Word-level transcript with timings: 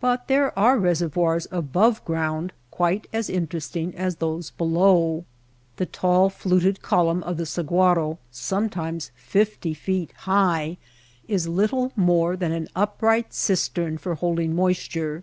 But 0.00 0.26
there 0.26 0.58
are 0.58 0.76
reservoirs 0.76 1.46
above 1.52 2.04
ground 2.04 2.52
quite 2.72 3.06
as 3.12 3.30
interesting 3.30 3.94
as 3.94 4.16
those 4.16 4.50
below. 4.50 5.24
The 5.76 5.86
tall 5.86 6.30
fluted 6.30 6.82
column 6.82 7.22
of 7.22 7.36
the 7.36 7.46
sahuaro, 7.46 8.18
sometimes 8.32 9.12
fifty 9.14 9.72
feet 9.72 10.10
high, 10.26 10.78
is 11.28 11.46
little 11.46 11.92
more 11.94 12.36
than 12.36 12.50
an 12.50 12.66
upright 12.74 13.32
cistern 13.32 13.98
for 13.98 14.16
holding 14.16 14.52
moisture. 14.52 15.22